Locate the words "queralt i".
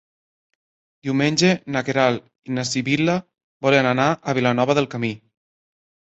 1.89-2.55